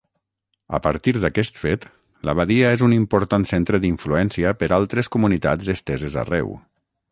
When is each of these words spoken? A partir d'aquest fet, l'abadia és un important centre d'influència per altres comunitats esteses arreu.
A 0.77 0.77
partir 0.85 1.11
d'aquest 1.25 1.59
fet, 1.63 1.85
l'abadia 2.29 2.71
és 2.79 2.85
un 2.89 2.97
important 2.97 3.47
centre 3.53 3.81
d'influència 3.85 4.57
per 4.63 4.73
altres 4.81 5.13
comunitats 5.19 5.73
esteses 5.79 6.21
arreu. 6.27 6.53